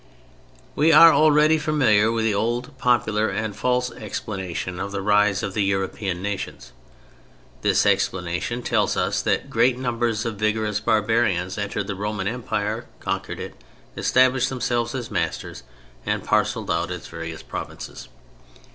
[0.75, 5.53] We are already familiar with the old popular and false explanation of the rise of
[5.53, 6.71] the European nations.
[7.61, 13.39] This explanation tells us that great numbers of vigorous barbarians entered the Roman Empire, conquered
[13.39, 13.53] it,
[13.95, 15.61] established themselves as masters,
[16.03, 18.09] and parceled out its various provinces.